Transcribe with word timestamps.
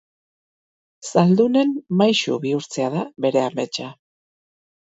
Zaldunen 1.09 1.75
maisu 2.01 2.39
bihurtzea 2.47 2.91
da 2.97 3.07
bere 3.27 3.47
ametsa. 3.51 3.93